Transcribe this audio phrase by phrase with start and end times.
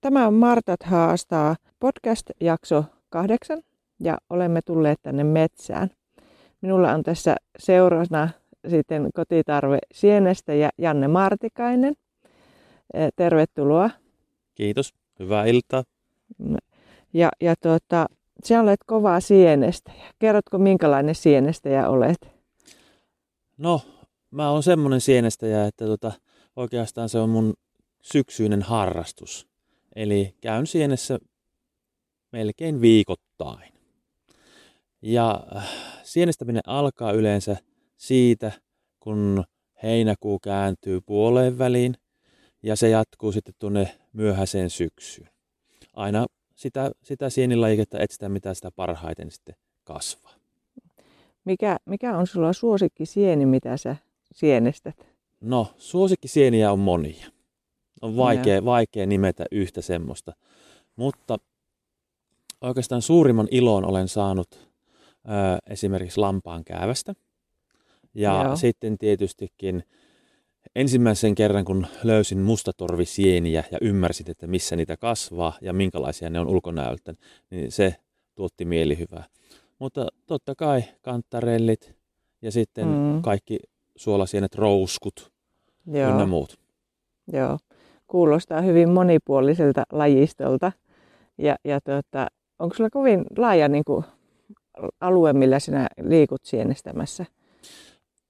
[0.00, 3.62] Tämä on Martat haastaa podcast-jakso kahdeksan
[4.00, 5.90] ja olemme tulleet tänne metsään.
[6.60, 8.28] Minulla on tässä seurana
[8.68, 11.94] sitten kotitarve Sienestä ja Janne Martikainen.
[12.94, 13.90] Eh, tervetuloa.
[14.54, 14.94] Kiitos.
[15.18, 15.84] Hyvää iltaa.
[17.12, 18.06] Ja, ja tuota,
[18.44, 19.92] sinä olet kova sienestä.
[20.18, 22.28] Kerrotko, minkälainen sienestäjä olet?
[23.58, 23.80] No,
[24.30, 26.12] mä oon semmonen sienestäjä, että tota,
[26.56, 27.54] oikeastaan se on mun
[28.02, 29.49] syksyinen harrastus.
[29.96, 31.18] Eli käyn sienessä
[32.32, 33.72] melkein viikoittain.
[35.02, 35.68] Ja äh,
[36.02, 37.56] sienestäminen alkaa yleensä
[37.96, 38.52] siitä,
[39.00, 39.44] kun
[39.82, 41.94] heinäkuu kääntyy puoleen väliin
[42.62, 45.28] ja se jatkuu sitten tuonne myöhäiseen syksyyn.
[45.92, 50.34] Aina sitä, sitä sienilajiketta etsitään, mitä sitä parhaiten sitten kasvaa.
[51.44, 53.96] Mikä, mikä on sulla suosikki sieni, mitä sä
[54.32, 55.06] sienestät?
[55.40, 57.26] No, suosikkisieniä on monia.
[58.02, 60.32] On vaikea, vaikea nimetä yhtä semmoista.
[60.96, 61.38] Mutta
[62.60, 64.68] oikeastaan suurimman ilon olen saanut ö,
[65.70, 67.14] esimerkiksi lampaan käävästä.
[68.14, 68.56] Ja Joo.
[68.56, 69.84] sitten tietystikin
[70.74, 76.48] ensimmäisen kerran, kun löysin mustatorvisieniä ja ymmärsin, että missä niitä kasvaa ja minkälaisia ne on
[76.48, 77.14] ulkonäöltä,
[77.50, 77.96] niin se
[78.34, 79.24] tuotti mielihyvää.
[79.78, 81.94] Mutta totta kai kantarellit
[82.42, 83.22] ja sitten mm.
[83.22, 83.58] kaikki
[83.96, 85.32] suolasienet, rouskut
[85.86, 86.10] Joo.
[86.10, 86.58] ynnä muut.
[87.32, 87.58] Joo
[88.10, 90.72] kuulostaa hyvin monipuoliselta lajistolta.
[91.38, 92.26] Ja, ja tuota,
[92.58, 94.04] onko sulla kovin laaja niin kuin,
[95.00, 97.26] alue, millä sinä liikut sienestämässä?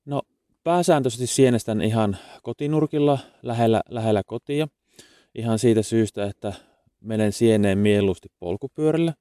[0.04, 0.22] No
[0.64, 4.68] pääsääntöisesti sienestän ihan kotinurkilla lähellä, lähellä kotia.
[5.34, 6.52] Ihan siitä syystä, että
[7.00, 9.14] menen sieneen mieluusti polkupyörällä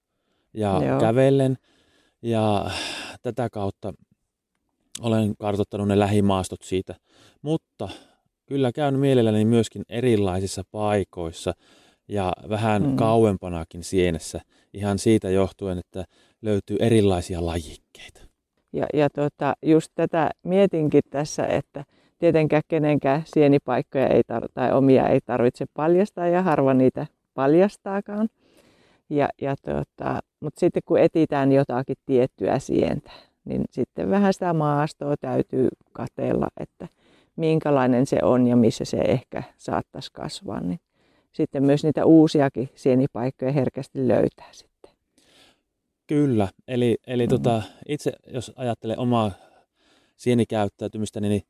[0.53, 0.99] ja Joo.
[0.99, 1.57] kävellen.
[2.21, 2.71] Ja
[3.21, 3.93] tätä kautta
[5.01, 6.95] olen kartoittanut ne lähimaastot siitä.
[7.41, 7.89] Mutta
[8.49, 11.53] kyllä käyn mielelläni myöskin erilaisissa paikoissa
[12.07, 12.95] ja vähän mm.
[12.95, 14.41] kauempanakin sienessä
[14.73, 16.05] ihan siitä johtuen, että
[16.41, 18.21] löytyy erilaisia lajikkeita.
[18.73, 21.85] Ja, ja tota, just tätä mietinkin tässä, että
[22.19, 28.29] tietenkään kenenkään sienipaikkoja ei tar- tai omia ei tarvitse paljastaa ja harva niitä paljastaakaan.
[29.09, 33.11] Ja, ja tota, Mutta sitten kun etitään jotakin tiettyä sientä,
[33.45, 36.87] niin sitten vähän sitä maastoa täytyy katella, että
[37.35, 40.79] minkälainen se on ja missä se ehkä saattaisi kasvaa, niin
[41.31, 44.91] sitten myös niitä uusiakin sienipaikkoja herkästi löytää sitten.
[46.07, 47.29] Kyllä, eli, eli mm.
[47.29, 49.31] tota, itse jos ajattelee omaa
[50.17, 51.41] sienikäyttäytymistä, niin,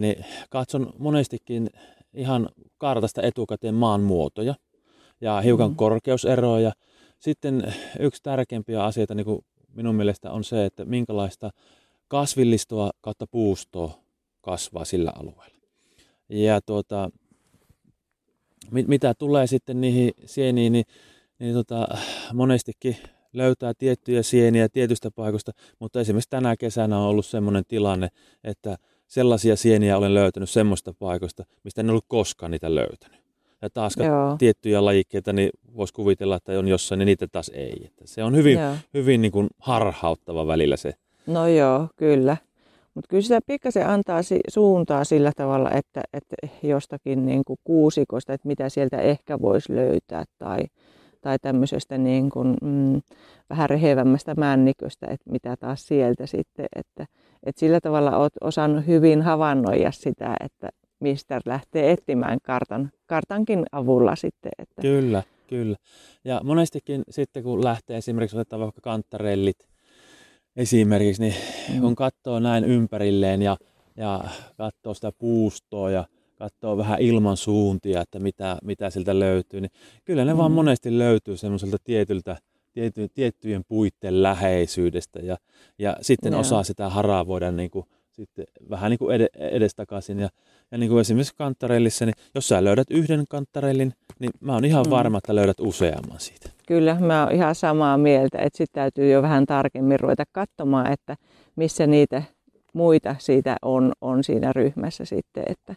[0.00, 1.70] niin katson monestikin
[2.14, 2.48] ihan
[2.78, 4.54] kartasta etukäteen maan muotoja
[5.20, 5.76] ja hiukan mm.
[5.76, 6.72] korkeuseroja.
[7.18, 9.38] Sitten yksi tärkeimpiä asioita niin kuin
[9.74, 11.50] minun mielestä on se, että minkälaista
[12.08, 14.05] kasvillistoa kautta puustoa
[14.46, 15.56] kasvaa sillä alueella.
[16.28, 17.10] Ja tuota,
[18.70, 20.84] mit, mitä tulee sitten niihin sieniin, niin,
[21.38, 21.88] niin tota,
[22.34, 22.96] monestikin
[23.32, 28.08] löytää tiettyjä sieniä tietystä paikoista, mutta esimerkiksi tänä kesänä on ollut sellainen tilanne,
[28.44, 33.20] että sellaisia sieniä olen löytänyt semmoista paikoista, mistä en ollut koskaan niitä löytänyt.
[33.62, 34.36] Ja taas Joo.
[34.38, 37.82] tiettyjä lajikkeita, niin voisi kuvitella, että on jossain, niin niitä taas ei.
[37.84, 38.58] Että se on hyvin,
[38.94, 40.94] hyvin niin kuin harhauttava välillä se.
[41.26, 42.36] No joo, kyllä.
[42.96, 48.48] Mutta kyllä sitä pikkasen antaa suuntaa sillä tavalla, että, että jostakin niin kuin kuusikosta, että
[48.48, 50.58] mitä sieltä ehkä voisi löytää tai,
[51.20, 53.02] tai tämmöisestä niin kuin, mm,
[53.50, 56.66] vähän rehevämmästä männiköstä, että mitä taas sieltä sitten.
[56.76, 57.06] Että,
[57.46, 60.68] että sillä tavalla olet osannut hyvin havainnoida sitä, että
[61.00, 64.52] mistä lähtee etsimään kartan, kartankin avulla sitten.
[64.58, 64.82] Että...
[64.82, 65.76] Kyllä, kyllä.
[66.24, 69.68] Ja monestikin sitten kun lähtee esimerkiksi otetaan vaikka kantarellit,
[70.56, 71.34] esimerkiksi, niin
[71.74, 71.80] mm.
[71.80, 73.56] kun katsoo näin ympärilleen ja,
[73.96, 74.24] ja
[74.56, 76.04] katsoo sitä puustoa ja
[76.34, 79.70] katsoo vähän ilman suuntia, että mitä, mitä sieltä löytyy, niin
[80.04, 80.38] kyllä ne mm.
[80.38, 82.36] vaan monesti löytyy semmoiselta tietyltä,
[82.72, 85.36] tiety, tiettyjen puitten läheisyydestä ja,
[85.78, 86.40] ja sitten yeah.
[86.40, 90.18] osaa sitä haravoida niin kuin, sitten vähän niin kuin edestakaisin.
[90.18, 90.28] Ja,
[90.70, 94.86] ja niin kuin esimerkiksi kantarellissa, niin jos sä löydät yhden kantarellin, niin mä oon ihan
[94.86, 94.90] mm.
[94.90, 96.55] varma, että löydät useamman siitä.
[96.66, 101.16] Kyllä, mä oon ihan samaa mieltä, että sitten täytyy jo vähän tarkemmin ruveta katsomaan, että
[101.56, 102.22] missä niitä
[102.72, 105.74] muita siitä on, on siinä ryhmässä sitten, että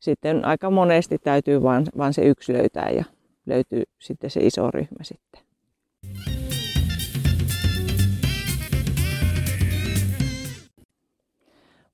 [0.00, 3.04] sitten aika monesti täytyy vaan, vaan se yksi löytää ja
[3.46, 5.42] löytyy sitten se iso ryhmä sitten.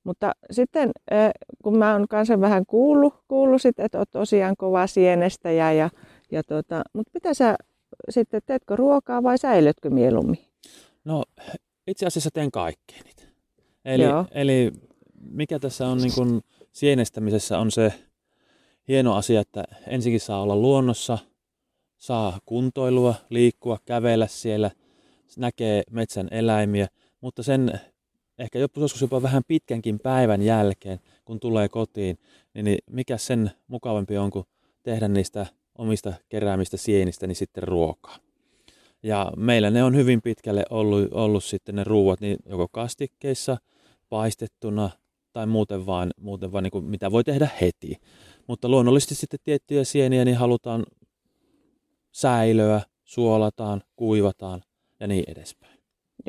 [0.04, 0.90] Mutta sitten
[1.62, 5.90] kun mä oon kanssa vähän kuullut, kuullut sit, että oot tosiaan kova sienestäjä ja,
[6.30, 7.56] ja tota, mutta mitä sä
[8.10, 10.38] sitten, teetkö ruokaa vai säilytkö mieluummin?
[11.04, 11.24] No
[11.86, 13.22] itse asiassa teen kaikkeen niitä.
[13.84, 14.72] Eli, eli
[15.30, 16.42] mikä tässä on niin kun
[16.72, 17.92] sienestämisessä on se
[18.88, 21.18] hieno asia, että ensinnäkin saa olla luonnossa,
[21.96, 24.70] saa kuntoilua, liikkua, kävellä siellä,
[25.36, 26.88] näkee metsän eläimiä,
[27.20, 27.80] mutta sen
[28.38, 32.18] ehkä joskus jopa vähän pitkänkin päivän jälkeen, kun tulee kotiin,
[32.54, 34.46] niin mikä sen mukavampi on kuin
[34.82, 35.46] tehdä niistä
[35.78, 38.16] omista keräämistä sienistä niin sitten ruokaa.
[39.02, 43.56] Ja meillä ne on hyvin pitkälle ollut, ollut sitten ne ruuat niin joko kastikkeissa,
[44.08, 44.90] paistettuna
[45.32, 47.96] tai muuten vaan, muuten vaan niin kuin mitä voi tehdä heti.
[48.46, 50.86] Mutta luonnollisesti sitten tiettyjä sieniä niin halutaan
[52.12, 54.62] säilöä, suolataan, kuivataan
[55.00, 55.73] ja niin edespäin.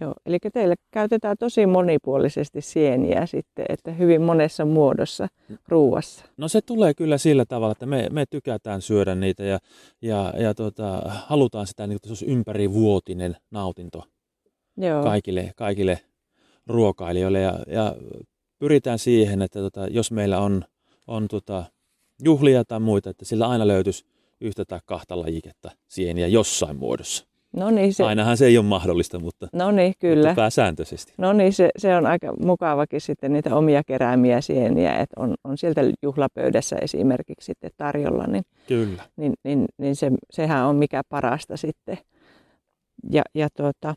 [0.02, 5.28] Joo, eli teille käytetään tosi monipuolisesti sieniä sitten, että hyvin monessa muodossa
[5.68, 6.26] ruuassa.
[6.38, 9.60] No se tulee kyllä sillä tavalla, että me, me tykätään syödä niitä ja,
[10.02, 14.04] ja, ja tuota, halutaan sitä, niin, että se olisi ympärivuotinen nautinto
[14.78, 15.04] Joo.
[15.04, 16.00] Kaikille, kaikille
[16.68, 17.96] ruokailijoille ja, ja
[18.60, 20.66] pyritään siihen, että tota, jos meillä on,
[21.08, 21.64] on tota,
[22.24, 24.06] juhlia tai muita, että sillä aina löytyisi
[24.42, 27.26] yhtä tai kahta lajiketta sieniä jossain muodossa.
[27.56, 28.04] No niin, se...
[28.04, 30.30] Ainahan se ei ole mahdollista, mutta, no niin, kyllä.
[30.30, 31.14] mutta pääsääntöisesti.
[31.18, 35.58] No niin, se, se on aika mukavakin sitten niitä omia keräämiä sieniä, että on, on
[35.58, 39.04] sieltä juhlapöydässä esimerkiksi sitten tarjolla, niin, kyllä.
[39.18, 41.98] niin, niin, niin se, sehän on mikä parasta sitten.
[43.12, 43.96] Ja, ja tuota,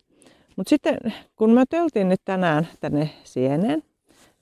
[0.56, 0.99] mutta sitten
[1.37, 3.82] kun mä töltin nyt tänään tänne sieneen,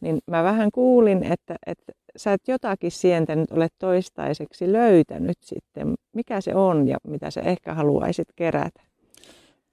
[0.00, 5.94] niin mä vähän kuulin, että, että sä et jotakin sientä nyt ole toistaiseksi löytänyt sitten.
[6.12, 8.82] Mikä se on ja mitä sä ehkä haluaisit kerätä?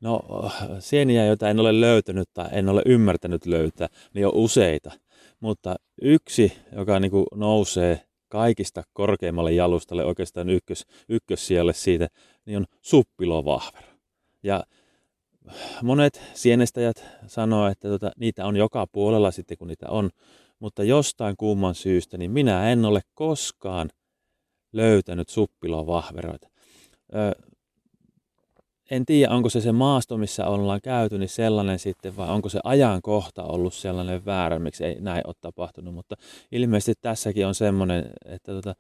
[0.03, 0.21] No
[0.79, 4.91] sieniä, joita en ole löytänyt tai en ole ymmärtänyt löytää, niin on useita.
[5.39, 12.07] Mutta yksi, joka niin kuin nousee kaikista korkeimmalle jalustalle, oikeastaan ykkös, ykkössijalle siitä,
[12.45, 13.87] niin on suppilovahvero.
[14.43, 14.63] Ja
[15.83, 20.09] monet sienestäjät sanoo, että tota, niitä on joka puolella sitten, kun niitä on.
[20.59, 23.89] Mutta jostain kumman syystä, niin minä en ole koskaan
[24.73, 26.47] löytänyt suppilovahveroita
[28.91, 32.59] en tiedä, onko se se maasto, missä ollaan käyty, niin sellainen sitten, vai onko se
[32.63, 35.93] ajankohta ollut sellainen väärä, miksi ei näin ole tapahtunut.
[35.93, 36.15] Mutta
[36.51, 38.75] ilmeisesti tässäkin on semmoinen, että, tota,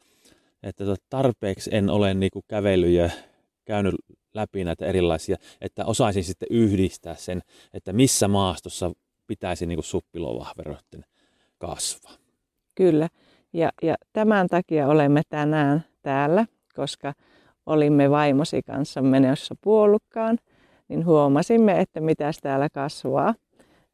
[0.63, 3.09] että tota, tarpeeksi en ole niinku kävellyt ja
[3.65, 3.95] käynyt
[4.33, 7.41] läpi näitä erilaisia, että osaisin sitten yhdistää sen,
[7.73, 8.91] että missä maastossa
[9.27, 11.05] pitäisi niinku suppilovahveroiden
[11.57, 12.13] kasvaa.
[12.75, 13.09] Kyllä,
[13.53, 16.45] ja, ja tämän takia olemme tänään täällä,
[16.75, 17.13] koska
[17.65, 20.37] olimme vaimosi kanssa menossa puolukkaan,
[20.87, 23.33] niin huomasimme, että mitä täällä kasvaa.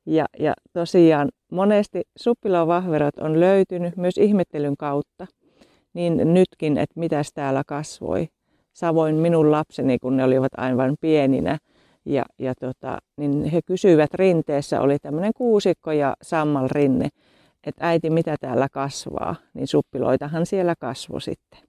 [0.06, 5.28] Ja, ja tosiaan monesti suppilovahverot on löytynyt myös ihmettelyn kautta,
[5.94, 8.28] niin nytkin, että mitä täällä kasvoi.
[8.74, 11.58] Savoin minun lapseni, kun ne olivat aivan pieninä,
[12.06, 17.10] ja, ja tota, niin he kysyivät rinteessä, oli tämmöinen kuusikko ja sammalrinne,
[17.64, 21.69] että äiti, mitä täällä kasvaa, niin suppiloitahan siellä kasvoi sitten.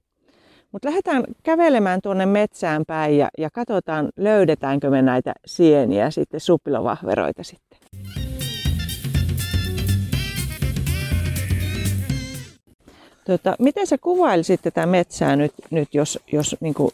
[0.73, 7.43] Mutta lähdetään kävelemään tuonne metsään päin ja, ja katsotaan, löydetäänkö me näitä sieniä sitten, suppilovahveroita
[7.43, 7.79] sitten.
[13.25, 16.91] Tota, miten sä kuvailisit tätä metsää nyt, nyt jos, jos niin kuin...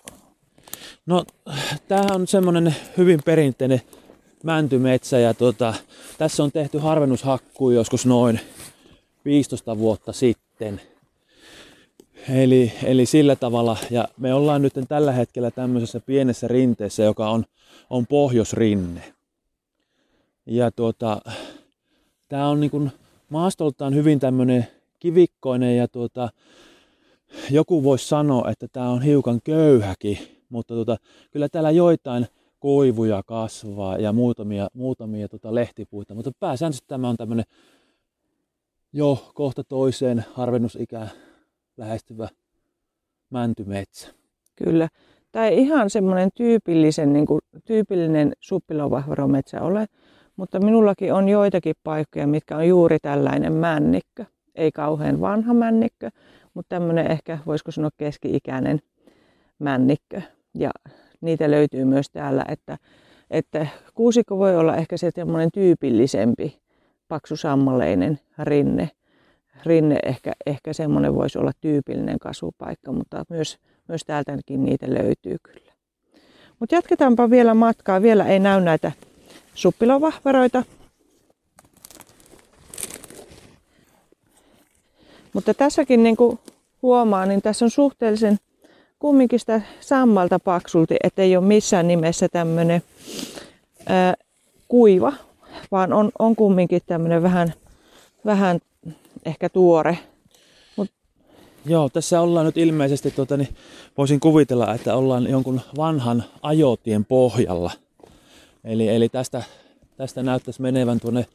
[1.06, 1.24] No,
[1.88, 3.82] tämähän on semmoinen hyvin perinteinen
[4.42, 5.74] mäntymetsä ja tota,
[6.18, 8.40] tässä on tehty harvennushakkuu joskus noin
[9.24, 10.80] 15 vuotta sitten.
[12.28, 17.44] Eli, eli sillä tavalla, ja me ollaan nyt tällä hetkellä tämmöisessä pienessä rinteessä, joka on,
[17.90, 19.12] on pohjoisrinne.
[20.46, 21.20] Ja tuota,
[22.28, 22.92] tämä on niin
[23.28, 24.66] maastoltaan hyvin tämmöinen
[25.00, 26.28] kivikkoinen ja tuota,
[27.50, 30.18] joku voisi sanoa, että tämä on hiukan köyhäkin,
[30.48, 30.96] mutta tuota,
[31.30, 32.26] kyllä täällä joitain
[32.58, 37.44] koivuja kasvaa ja muutamia, muutamia tuota lehtipuita, mutta pääsääntöisesti tämä on tämmöinen
[38.92, 41.10] jo kohta toiseen harvennusikään
[41.76, 42.28] lähestyvä
[43.30, 44.08] mäntymetsä.
[44.56, 44.88] Kyllä.
[45.32, 49.86] Tai ihan semmoinen tyypillisen, niin kuin, tyypillinen suppilovahvarometsä ole,
[50.36, 54.24] mutta minullakin on joitakin paikkoja, mitkä on juuri tällainen männikkö.
[54.54, 56.10] Ei kauhean vanha männikkö,
[56.54, 58.80] mutta tämmöinen ehkä, voisiko sanoa keski-ikäinen
[59.58, 60.22] männikkö.
[60.54, 60.70] Ja
[61.20, 62.78] niitä löytyy myös täällä, että,
[63.30, 65.10] että kuusikko voi olla ehkä se
[65.54, 66.58] tyypillisempi
[67.08, 68.90] paksu sammaleinen rinne
[69.64, 73.58] rinne ehkä, ehkä semmoinen voisi olla tyypillinen kasvupaikka, mutta myös,
[73.88, 75.72] myös täältäkin niitä löytyy kyllä.
[76.60, 78.02] Mutta jatketaanpa vielä matkaa.
[78.02, 78.92] Vielä ei näy näitä
[79.54, 80.62] suppilovahveroita.
[85.32, 86.38] Mutta tässäkin niin kuin
[86.82, 88.38] huomaa, niin tässä on suhteellisen
[88.98, 92.82] kumminkin sitä sammalta paksulti, ettei ole missään nimessä tämmöinen
[94.68, 95.12] kuiva,
[95.70, 97.52] vaan on, on kumminkin tämmöinen vähän,
[98.26, 98.60] vähän
[99.24, 99.98] ehkä tuore.
[100.76, 100.90] Mut...
[101.66, 103.48] Joo, tässä ollaan nyt ilmeisesti, tuota, niin
[103.98, 107.70] voisin kuvitella, että ollaan jonkun vanhan ajotien pohjalla.
[108.64, 109.42] Eli, eli tästä,
[109.96, 111.26] tästä näyttäisi menevän tuonne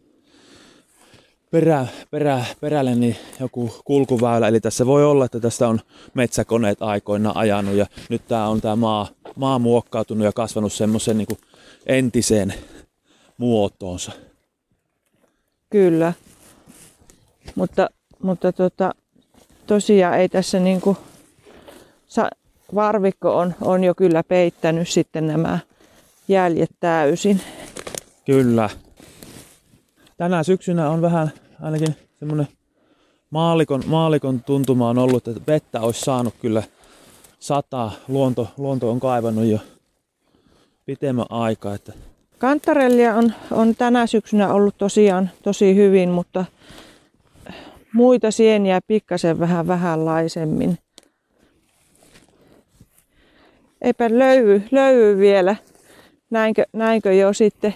[1.52, 4.48] perä, perä, perälle niin joku kulkuväylä.
[4.48, 5.80] Eli tässä voi olla, että tästä on
[6.14, 11.28] metsäkoneet aikoina ajanut ja nyt tämä on tämä maa, maa muokkautunut ja kasvanut semmoisen niin
[11.86, 12.54] entiseen
[13.38, 14.12] muotoonsa.
[15.70, 16.14] Kyllä.
[17.56, 17.90] Mutta,
[18.24, 18.96] mutta tota,
[19.68, 20.98] tosiaan ei tässä niin kuin,
[22.76, 25.60] varvikko on, on jo kyllä peittänyt sitten nämä
[26.28, 27.42] jäljet täysin.
[28.26, 28.70] Kyllä.
[30.18, 31.32] Tänä syksynä on vähän
[31.62, 32.48] ainakin semmoinen
[33.30, 36.64] maalikon, maalikon tuntuma on ollut, että vettä olisi saanut kyllä
[37.40, 37.92] sataa.
[38.08, 39.60] Luonto, luonto on kaivannut jo
[40.86, 41.76] pitemmän aikaa.
[41.76, 41.94] Että...
[42.38, 46.46] Kantarellia on, on tänä syksynä ollut tosiaan tosi hyvin, mutta
[47.94, 50.78] muita sieniä pikkasen vähän vähänlaisemmin.
[53.82, 55.56] Eipä löydy, löydy vielä.
[56.30, 57.76] Näinkö, näinkö jo sitten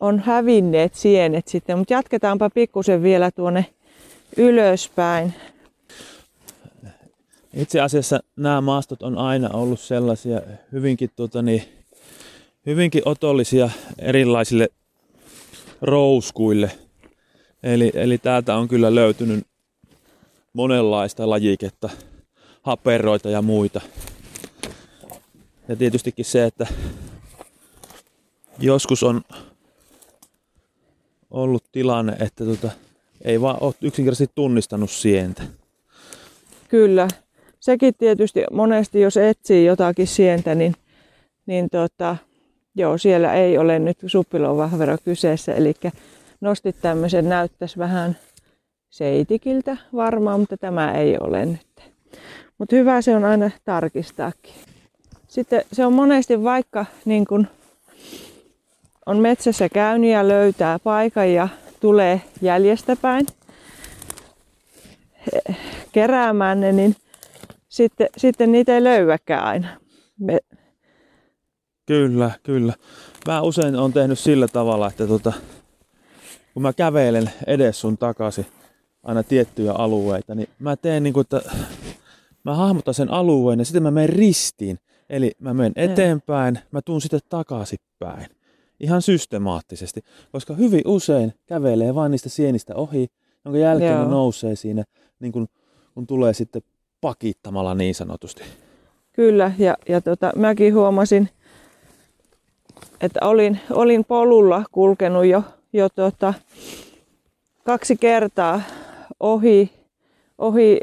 [0.00, 3.66] on hävinneet sienet sitten, mutta jatketaanpa pikkusen vielä tuonne
[4.36, 5.34] ylöspäin.
[7.54, 10.40] Itse asiassa nämä maastot on aina ollut sellaisia
[10.72, 11.62] hyvinkin, tuota, niin,
[12.66, 14.68] hyvinkin otollisia erilaisille
[15.82, 16.70] rouskuille.
[17.62, 19.46] Eli, eli täältä on kyllä löytynyt
[20.52, 21.88] monenlaista lajiketta,
[22.62, 23.80] haperoita ja muita.
[25.68, 26.66] Ja tietystikin se, että
[28.58, 29.22] joskus on
[31.30, 32.70] ollut tilanne, että tota,
[33.24, 35.42] ei vaan ole yksinkertaisesti tunnistanut sientä.
[36.68, 37.08] Kyllä.
[37.60, 40.74] Sekin tietysti monesti, jos etsii jotakin sientä, niin,
[41.46, 42.16] niin tota,
[42.74, 45.54] joo, siellä ei ole nyt suppilovahvero kyseessä.
[45.54, 45.74] Eli
[46.42, 48.16] nostit tämmöisen, näyttäisi vähän
[48.90, 51.92] seitikiltä varmaan, mutta tämä ei ole nyt.
[52.58, 54.54] Mutta hyvä se on aina tarkistaakin.
[55.28, 57.46] Sitten se on monesti vaikka niin kun
[59.06, 61.48] on metsässä käynyt ja löytää paikan ja
[61.80, 63.26] tulee jäljestä päin
[65.92, 66.96] keräämään ne, niin
[67.68, 69.68] sitten, sitten niitä ei löyäkään aina.
[70.18, 70.38] Me...
[71.86, 72.74] Kyllä, kyllä.
[73.26, 75.32] Mä usein on tehnyt sillä tavalla, että tota,
[76.54, 78.46] kun mä kävelen edes sun takaisin
[79.02, 81.50] aina tiettyjä alueita, niin mä teen niin kuin, että
[82.44, 84.78] mä hahmotan sen alueen ja sitten mä menen ristiin.
[85.10, 88.26] Eli mä menen eteenpäin, mä tuun sitten takaisinpäin
[88.80, 93.08] ihan systemaattisesti, koska hyvin usein kävelee vain niistä sienistä ohi,
[93.44, 94.04] jonka jälkeen Joo.
[94.04, 94.84] ne nousee siinä,
[95.20, 95.48] niin kun,
[95.94, 96.62] kun tulee sitten
[97.00, 98.42] pakittamalla niin sanotusti.
[99.12, 101.28] Kyllä, ja, ja tota, mäkin huomasin,
[103.00, 105.42] että olin, olin polulla kulkenut jo,
[105.72, 106.34] jo tota,
[107.64, 108.62] kaksi kertaa
[109.20, 109.70] ohi,
[110.38, 110.80] ohi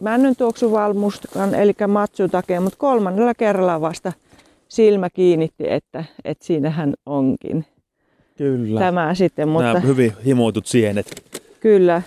[0.00, 4.12] männyn tuoksuvalmuskan, eli matsutakeen, mutta kolmannella kerralla vasta
[4.68, 7.64] silmä kiinnitti, että, että siinähän onkin.
[8.36, 8.80] Kyllä.
[8.80, 9.66] Tämä sitten, mutta...
[9.66, 11.06] Nämä hyvin himoitut sienet.
[11.60, 12.02] Kyllä.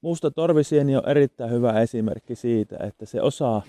[0.00, 3.62] Musta torvisieni on erittäin hyvä esimerkki siitä, että se osaa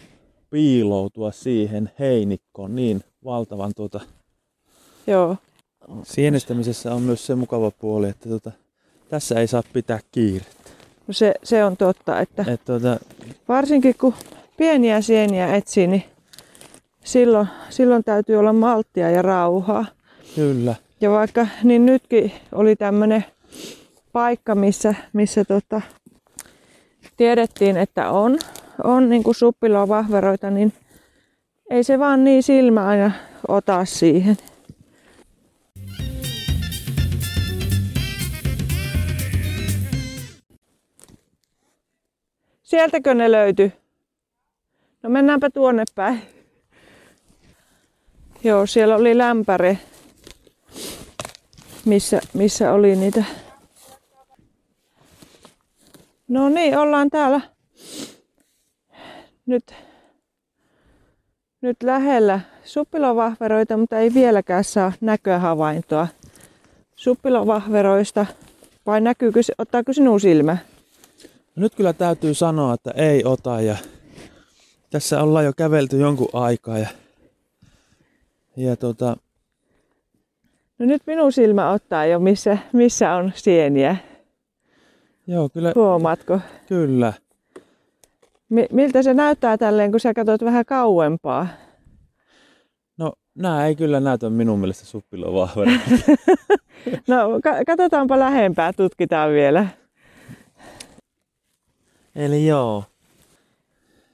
[0.50, 4.00] piiloutua siihen heinikkoon niin valtavan tuota...
[5.08, 5.38] Joo.
[6.04, 8.52] Sienestämisessä on myös se mukava puoli, että tuota,
[9.10, 10.70] tässä ei saa pitää kiirettä.
[11.08, 13.00] No se, se on totta, että Et tuota...
[13.48, 14.14] varsinkin kun
[14.58, 16.04] pieniä sieniä etsii, niin
[17.04, 19.86] silloin, silloin täytyy olla malttia ja rauhaa.
[20.36, 20.76] Kyllä.
[21.02, 23.26] Ja vaikka niin nytkin oli tämmöinen
[24.14, 25.82] paikka, missä, missä tota,
[27.18, 28.40] tiedettiin, että on,
[28.84, 30.74] on niin kuin suppiloa vahveroita, niin
[31.70, 33.12] ei se vaan niin silmä aina
[33.48, 34.38] ota siihen.
[42.68, 43.74] Sieltäkö ne löytyi?
[45.04, 46.22] No mennäänpä tuonne päin.
[48.44, 49.78] Joo, siellä oli lämpäre,
[51.86, 53.24] missä, missä oli niitä.
[56.28, 57.42] No niin, ollaan täällä
[59.46, 59.74] nyt,
[61.62, 66.08] nyt lähellä suppilovahveroita, mutta ei vieläkään saa näköhavaintoa
[66.96, 68.26] suppilovahveroista.
[68.86, 70.58] Vai näkyykö, ottaako sinun silmä?
[71.58, 73.76] No nyt kyllä täytyy sanoa, että ei ota ja
[74.90, 76.88] tässä ollaan jo kävelty jonkun aikaa ja
[78.58, 79.18] ja tota...
[80.80, 83.96] No nyt minun silmä ottaa jo, missä, missä on sieniä.
[85.28, 86.40] Joo, kyllä, Huomaatko?
[86.68, 87.14] kyllä.
[88.50, 91.48] Mi- miltä se näyttää tälleen, kun sä katsot vähän kauempaa?
[92.98, 95.72] No, nämä ei kyllä näytä minun mielestä suppilovahvera.
[97.08, 99.68] No, ka- katsotaanpa lähempää, tutkitaan vielä.
[102.18, 102.84] Eli joo,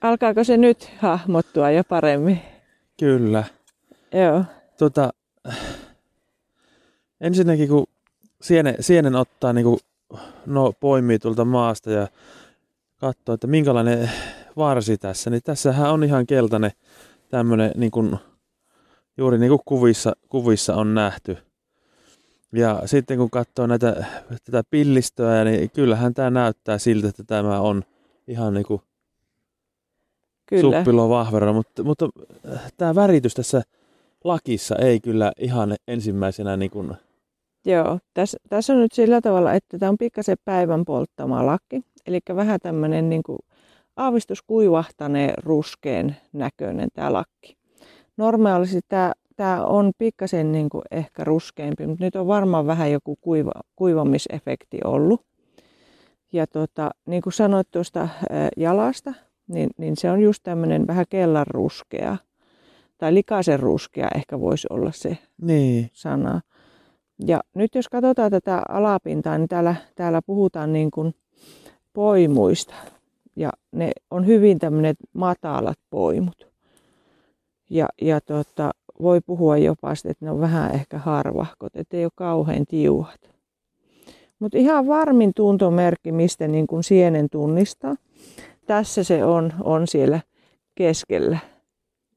[0.02, 2.42] Alkaako se nyt hahmottua jo paremmin?
[3.00, 3.44] kyllä.
[4.14, 4.44] Joo.
[4.78, 5.14] Tota,
[7.22, 7.88] ensinnäkin kun
[8.42, 9.80] sienen, sienen ottaa niin kuin,
[10.46, 12.08] no, poimii tuolta maasta ja
[12.98, 14.12] katsoo, että minkälainen
[14.58, 16.72] varsi tässä, niin tässähän on ihan keltainen
[17.30, 18.18] tämmöinen niin kuin,
[19.18, 21.38] juuri niin kuin kuvissa, kuvissa on nähty.
[22.52, 24.06] Ja sitten kun katsoo näitä,
[24.46, 27.84] tätä pillistöä, niin kyllähän tämä näyttää siltä, että tämä on
[28.28, 28.82] ihan niin kuin
[30.46, 30.78] Kyllä.
[30.80, 32.10] suppilo vahvera, mutta, mutta
[32.54, 33.62] äh, tämä väritys tässä
[34.24, 36.94] lakissa ei kyllä ihan ensimmäisenä niin kuin,
[37.66, 41.82] Joo, tässä, tässä on nyt sillä tavalla, että tämä on pikkasen päivän polttama lakki.
[42.08, 43.40] Eli vähän tämmöinen niin kuin
[43.96, 47.58] aavistus kuivahtaneen ruskeen näköinen tämä lakki.
[48.18, 53.16] Normaalisti tämä, tämä on pikkasen niin kuin ehkä ruskeampi, mutta nyt on varmaan vähän joku
[53.22, 55.22] kuiva, kuivamisefekti ollut.
[56.34, 59.14] Ja tota, niin kuin sanoit tuosta ää, jalasta,
[59.48, 62.18] niin, niin se on just tämmöinen vähän kellanruskea.
[62.98, 66.42] Tai likaisen ruskea ehkä voisi olla se niin, sana.
[67.28, 71.16] Ja nyt jos katsotaan tätä alapintaa, niin täällä, täällä puhutaan niin kuin
[71.94, 72.74] poimuista.
[73.36, 76.48] Ja ne on hyvin tämmöiset matalat poimut.
[77.70, 78.72] Ja, ja tota,
[79.02, 83.33] voi puhua jopa sitten, että ne on vähän ehkä harvahkot, ettei ole kauhean tiuhat.
[84.44, 87.96] Mutta ihan varmin tuntomerkki, mistä niin kuin sienen tunnistaa.
[88.66, 90.20] Tässä se on, on siellä
[90.76, 91.38] keskellä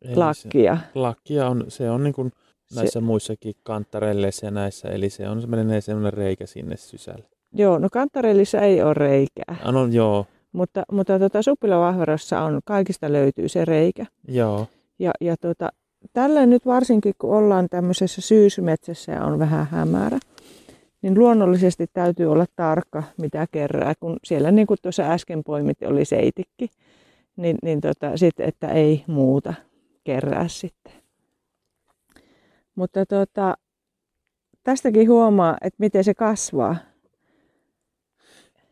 [0.02, 0.78] ei se- lakkia.
[0.94, 2.32] lakkia on, se on niin kuin
[2.76, 7.24] näissä muissakin kantarelleissa ja näissä, eli se on menee semmoinen reikä sinne sisälle.
[7.52, 9.56] Joo, no kantarellissa ei ole reikää.
[9.64, 14.06] Ah, No joo, Mutta, mutta tota, suppilavahverossa on, kaikista löytyy se reikä.
[14.28, 14.66] joo,
[14.98, 15.68] Ja, ja tota,
[16.12, 20.18] tällä nyt varsinkin, kun ollaan tämmöisessä syysmetsässä ja on vähän hämärä,
[21.06, 23.94] niin luonnollisesti täytyy olla tarkka, mitä kerää.
[24.00, 26.68] Kun siellä, niin kuin tuossa äsken poimit, oli seitikki,
[27.36, 29.54] niin, niin tota, sit, että ei muuta
[30.04, 30.92] kerää sitten.
[32.74, 33.54] Mutta tota,
[34.62, 36.76] tästäkin huomaa, että miten se kasvaa.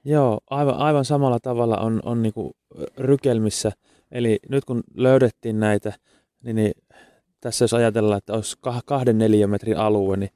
[0.05, 2.53] joo, aivan, aivan samalla tavalla on, on niin kuin
[2.99, 3.73] rykelmissä.
[4.13, 5.93] Eli nyt kun löydettiin näitä,
[6.43, 6.73] niin, niin
[7.41, 10.31] tässä jos ajatellaan, että olisi kah- kahden neljän metrin alue, niin,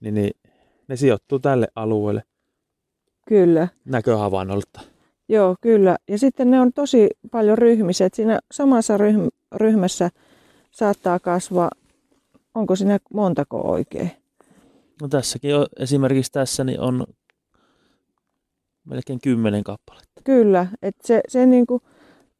[0.00, 0.30] niin, niin
[0.90, 2.22] ne sijoittuu tälle alueelle
[3.28, 3.68] Kyllä.
[3.84, 4.80] näköhavainnolta.
[5.28, 5.96] Joo, kyllä.
[6.08, 8.04] Ja sitten ne on tosi paljon ryhmissä.
[8.04, 10.10] Et siinä samassa ryhm- ryhmässä
[10.70, 11.70] saattaa kasvaa,
[12.54, 14.10] onko siinä montako oikein?
[15.02, 17.06] No tässäkin on, esimerkiksi tässä niin on
[18.84, 20.20] melkein kymmenen kappaletta.
[20.24, 21.82] Kyllä, että se, se niinku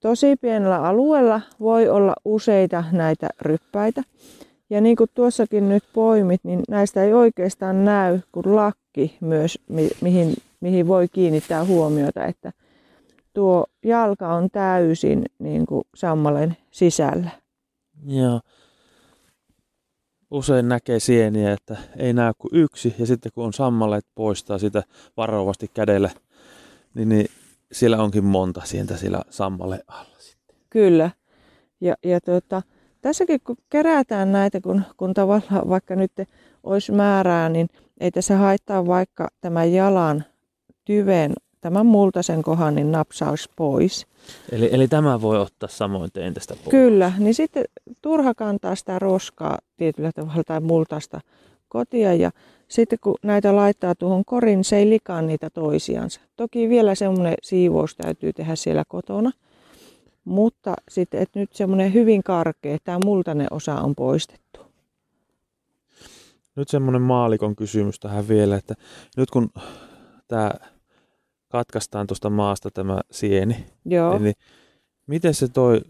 [0.00, 4.02] tosi pienellä alueella voi olla useita näitä ryppäitä.
[4.70, 9.90] Ja niin kuin tuossakin nyt poimit, niin näistä ei oikeastaan näy kuin lakki myös, mi-
[10.00, 12.52] mihin, mihin voi kiinnittää huomiota, että
[13.34, 17.30] tuo jalka on täysin niin kuin sammalen sisällä.
[18.06, 18.40] Joo.
[20.30, 24.82] Usein näkee sieniä, että ei näy kuin yksi, ja sitten kun on sammaleet poistaa sitä
[25.16, 26.10] varovasti kädellä,
[26.94, 27.26] niin, niin
[27.72, 30.16] siellä onkin monta sientä siellä sammaleen alla.
[30.18, 30.56] sitten.
[30.70, 31.10] Kyllä.
[31.80, 32.62] Ja, ja tuota,
[33.00, 36.12] tässäkin kun kerätään näitä, kun, kun tavallaan vaikka nyt
[36.64, 37.68] olisi määrää, niin
[38.00, 40.24] ei tässä haittaa vaikka tämän jalan
[40.84, 44.06] tyven, tämän multaisen kohan, niin napsaus pois.
[44.52, 46.68] Eli, eli tämä voi ottaa samoin tein tästä pois.
[46.68, 47.64] Kyllä, niin sitten
[48.02, 51.20] turha kantaa sitä roskaa tietyllä tavalla tai multaista
[51.68, 52.30] kotia ja
[52.68, 56.20] sitten kun näitä laittaa tuohon korin, se ei likaa niitä toisiansa.
[56.36, 59.30] Toki vielä semmoinen siivous täytyy tehdä siellä kotona,
[60.30, 64.60] mutta sitten, että nyt semmoinen hyvin karkea, tämä multainen osa on poistettu.
[66.56, 68.74] Nyt semmoinen maalikon kysymys tähän vielä, että
[69.16, 69.50] nyt kun
[70.28, 70.50] tämä
[71.48, 74.32] katkaistaan tuosta maasta tämä sieni, Joo, Eli
[75.06, 75.80] miten se toi,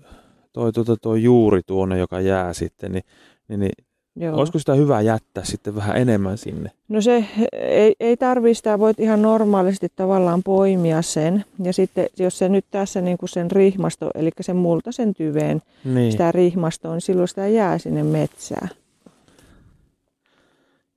[0.52, 3.04] toi, toi, toi juuri tuonne, joka jää sitten, niin,
[3.48, 4.36] niin, niin joo.
[4.36, 6.70] olisiko sitä hyvä jättää sitten vähän enemmän sinne?
[6.88, 11.44] No se ei, ei tarvii sitä, voit ihan normaalisti tavallaan poimia sen.
[11.62, 16.12] Ja sitten jos se nyt tässä niin kuin sen rihmasto, eli sen multaisen tyveen, Niin,
[16.12, 18.68] sitä rihmastoa, niin silloin sitä jää sinne metsään.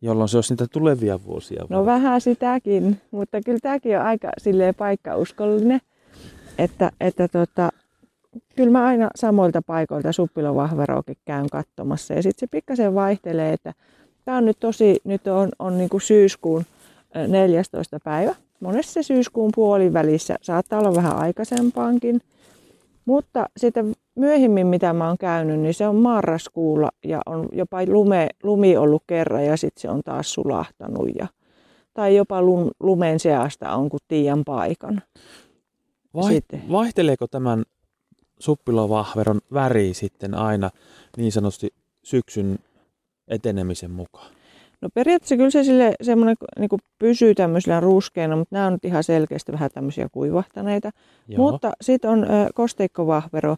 [0.02, 1.66] jolloin se olisi niitä tulevia vuosia.
[1.70, 5.82] No vähän sitäkin, mutta kyllä tämäkin on aika silleen paikkauskollinen,
[6.58, 7.70] että, että tota,
[8.56, 12.14] kyllä mä aina samoilta paikoilta suppilovahveroakin käyn katsomassa.
[12.14, 13.74] Ja sitten se pikkasen vaihtelee, että
[14.26, 16.66] tämä on nyt tosi, nyt on, on niin kuin syyskuun
[17.16, 18.00] ö, 14.
[18.04, 18.36] päivä.
[18.60, 22.22] monessa syyskuun puolivälissä, saattaa olla vähän aikaisempaankin.
[23.06, 28.30] Mutta sitten myöhemmin, mitä mä oon käynyt, niin se on marraskuulla ja on jopa lume,
[28.44, 31.10] lumi ollut kerran ja sitten se on taas sulahtanut.
[31.16, 31.28] Ja,
[31.94, 35.02] tai jopa lum, lumen seasta on kuin tiiän paikan.
[36.14, 36.42] Vai,
[36.72, 37.64] vaihteleeko tämän
[38.44, 40.70] suppilovahveron väri sitten aina
[41.18, 42.60] niin sanotusti syksyn
[43.28, 44.32] etenemisen mukaan?
[44.82, 49.04] No periaatteessa kyllä se sille, semmoinen niin pysyy tämmöisellä ruskeana, mutta nämä on nyt ihan
[49.04, 50.92] selkeästi vähän tämmöisiä kuivahtaneita.
[51.28, 51.52] Joo.
[51.52, 53.56] Mutta sitten on ö, kosteikkovahvero,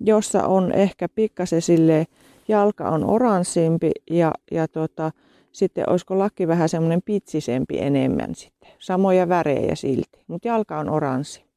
[0.00, 2.06] jossa on ehkä pikkasen sille
[2.48, 5.10] jalka on oranssimpi ja, ja tota,
[5.52, 8.70] sitten olisiko lakki vähän semmoinen pitsisempi enemmän sitten.
[8.78, 11.47] Samoja värejä silti, mutta jalka on oranssimpi.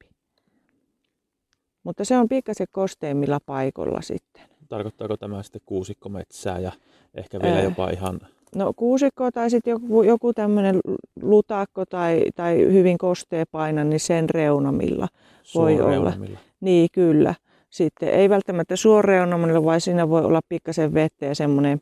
[1.83, 4.43] Mutta se on pikkasen kosteimmilla paikoilla sitten.
[4.69, 6.71] Tarkoittaako tämä sitten kuusikkometsää ja
[7.13, 7.63] ehkä vielä Ää.
[7.63, 8.19] jopa ihan
[8.55, 10.79] No kuusikko tai sitten joku, joku tämmöinen
[11.21, 15.07] lutakko tai, tai hyvin kostea paina, niin sen reunamilla
[15.55, 16.13] voi olla.
[16.61, 17.35] Niin, kyllä.
[17.69, 21.81] Sitten ei välttämättä suoreunamilla, vaan siinä voi olla pikkasen vettä ja semmoinen,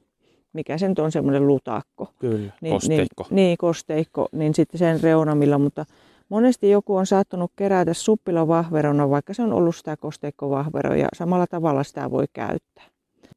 [0.54, 2.14] mikä se nyt on, semmoinen lutakko.
[2.20, 3.24] Kyllä, niin, kosteikko.
[3.30, 5.86] Niin, niin, kosteikko, niin sitten sen reunamilla, mutta
[6.30, 11.84] monesti joku on saattanut kerätä suppilovahverona, vaikka se on ollut sitä kosteikkovahveroa ja samalla tavalla
[11.84, 12.84] sitä voi käyttää.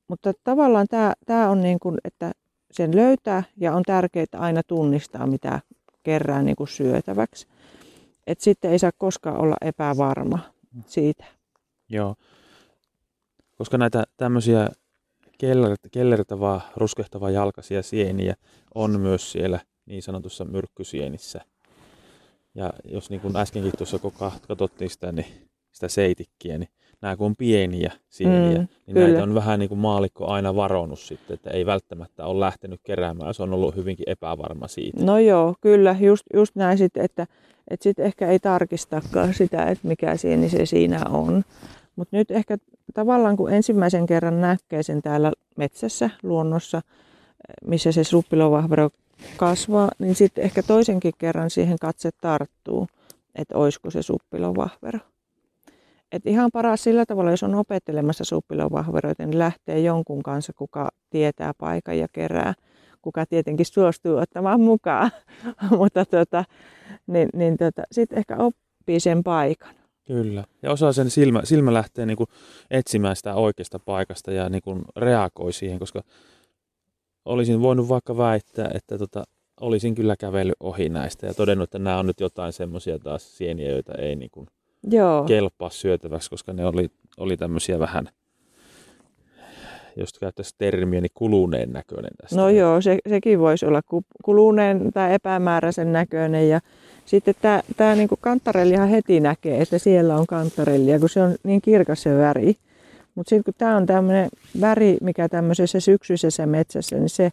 [0.08, 2.32] Mutta tavallaan tämä, tämä on niin kuin, että
[2.70, 5.60] sen löytää ja on tärkeää aina tunnistaa, mitä
[6.02, 7.46] kerää niin kuin syötäväksi.
[8.26, 10.38] Et sitten ei saa koskaan olla epävarma
[10.86, 11.24] siitä.
[11.88, 12.14] Joo,
[13.58, 14.68] koska näitä tämmöisiä
[15.92, 18.34] kellertävää, ruskehtavaa jalkaisia sieniä
[18.74, 21.40] on myös siellä niin sanotussa myrkkysienissä.
[22.54, 24.12] Ja jos niin kuin äskenkin tuossa kun
[24.48, 25.26] katsottiin sitä, niin
[25.72, 26.68] sitä seitikkiä, niin
[27.02, 29.06] nämä kun on pieniä sieniä, mm, niin kyllä.
[29.06, 33.34] näitä on vähän niin kuin maalikko aina varonut sitten, että ei välttämättä ole lähtenyt keräämään.
[33.34, 35.04] Se on ollut hyvinkin epävarma siitä.
[35.04, 37.26] No joo, kyllä, just, just näin sitten, että,
[37.68, 41.44] että sitten ehkä ei tarkistakaan sitä, että mikä sieni se siinä on.
[41.96, 42.58] Mutta nyt ehkä
[42.94, 46.82] tavallaan kun ensimmäisen kerran näkee sen täällä metsässä, luonnossa,
[47.66, 48.90] missä se suppilovahvero
[49.36, 52.86] kasvaa, niin sitten ehkä toisenkin kerran siihen katse tarttuu,
[53.34, 54.98] että olisiko se suppilovahvero.
[56.12, 61.52] Et ihan paras sillä tavalla, jos on opettelemassa suppilovahveroita, niin lähtee jonkun kanssa, kuka tietää
[61.58, 62.54] paikan ja kerää,
[63.02, 65.10] kuka tietenkin suostuu ottamaan mukaan.
[65.78, 66.44] Mutta tota,
[67.06, 69.74] niin, niin tota, sitten ehkä oppii sen paikan.
[70.06, 70.44] Kyllä.
[70.62, 72.18] Ja osaa sen silmä, silmä lähtee niin
[72.70, 74.62] etsimään sitä oikeasta paikasta ja niin
[74.96, 76.02] reagoi siihen, koska
[77.24, 79.24] olisin voinut vaikka väittää, että tota,
[79.60, 83.70] olisin kyllä kävellyt ohi näistä ja todennut, että nämä on nyt jotain semmoisia taas sieniä,
[83.70, 84.46] joita ei niin kuin
[84.90, 85.24] Joo.
[85.24, 88.08] kelpaa syötäväksi, koska ne oli, oli tämmöisiä vähän,
[89.96, 92.36] jos käyttäisi termiä, niin kuluneen näköinen tästä.
[92.36, 93.82] No joo, se, sekin voisi olla
[94.24, 96.48] kuluneen tai epämääräisen näköinen.
[96.48, 96.60] Ja
[97.04, 101.62] sitten tämä, tämä niin kantarellihan heti näkee, että siellä on kantarellia, kun se on niin
[101.62, 102.56] kirkas se väri.
[103.14, 104.28] Mutta sitten kun tämä on tämmöinen
[104.60, 107.30] väri, mikä tämmöisessä syksyisessä metsässä, niin se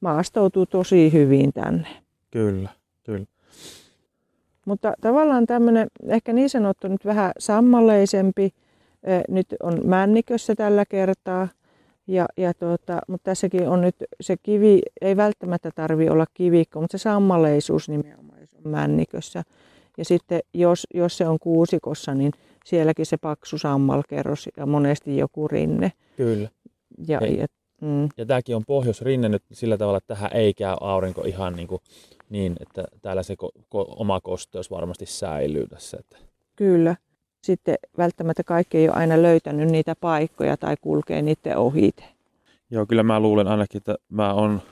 [0.00, 1.88] maastoutuu tosi hyvin tänne.
[2.30, 2.68] Kyllä,
[3.04, 3.26] kyllä.
[4.66, 8.50] Mutta tavallaan tämmöinen ehkä niin sanottu nyt vähän sammalleisempi,
[9.28, 11.48] nyt on männikössä tällä kertaa.
[12.06, 16.98] Ja, ja tuota, mutta tässäkin on nyt se kivi, ei välttämättä tarvi olla kivikko, mutta
[16.98, 19.42] se sammalleisuus nimenomaan, jos on männikössä.
[19.98, 22.32] Ja sitten jos, jos se on kuusikossa, niin
[22.64, 25.92] sielläkin se paksu sammalkerros ja monesti joku rinne.
[26.16, 26.48] Kyllä.
[27.08, 27.46] Ja, ja,
[27.80, 28.08] mm.
[28.16, 31.82] ja tämäkin on pohjoisrinne nyt sillä tavalla, että tähän ei käy aurinko ihan niin kuin
[32.30, 35.96] niin, että täällä se ko- ko- oma kosteus varmasti säilyy tässä.
[36.00, 36.16] Että.
[36.56, 36.96] Kyllä.
[37.42, 42.04] Sitten välttämättä kaikki ei ole aina löytänyt niitä paikkoja tai kulkee niiden ohite.
[42.70, 44.62] Joo, kyllä mä luulen ainakin, että mä oon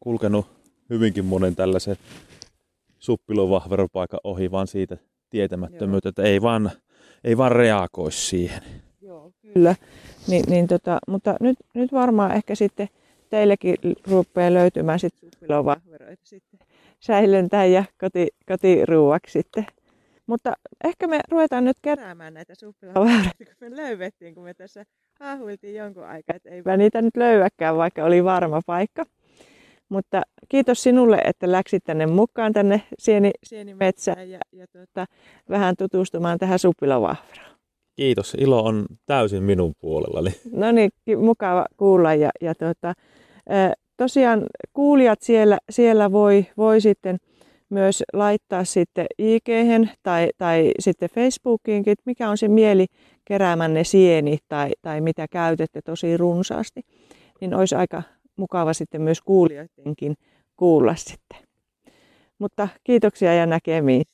[0.00, 0.46] kulkenut
[0.90, 1.96] hyvinkin monen tällaisen
[3.04, 4.96] suppilovahveropaikan ohi vaan siitä
[5.30, 6.70] tietämättömyyttä, että ei vaan,
[7.24, 8.62] ei vaan reagoi siihen.
[9.00, 9.74] Joo, kyllä.
[10.28, 12.88] Ni, niin tota, mutta nyt, nyt varmaan ehkä sitten
[13.30, 13.76] teillekin
[14.10, 16.60] rupeaa löytymään sitten suppilovahveroita sitten
[17.00, 19.66] säilyntää ja koti, kotiruuaksi sitten.
[20.26, 20.52] Mutta
[20.84, 24.84] ehkä me ruvetaan nyt keräämään näitä suppilavaareita, kun me löydettiin, kun me tässä
[25.20, 29.04] haahuiltiin jonkun aikaa, että eipä niitä nyt löyäkään, vaikka oli varma paikka.
[29.88, 35.06] Mutta kiitos sinulle, että läksit tänne mukaan tänne sieni, sienimetsään ja, ja tuota,
[35.48, 37.54] vähän tutustumaan tähän suppilovahveroon.
[37.96, 40.30] Kiitos, ilo on täysin minun puolellani.
[40.52, 42.94] No niin, mukava kuulla ja, ja tuota,
[43.96, 44.42] tosiaan
[44.72, 47.16] kuulijat siellä, siellä voi, voi sitten
[47.70, 49.46] myös laittaa sitten ig
[50.02, 52.86] tai, tai sitten Facebookiinkin, että mikä on se mieli
[53.24, 56.80] keräämänne sieni tai, tai mitä käytätte tosi runsaasti.
[57.40, 58.02] Niin olisi aika
[58.36, 60.14] mukava sitten myös kuulijoidenkin
[60.56, 61.38] kuulla sitten.
[62.38, 64.04] Mutta kiitoksia ja näkemiin.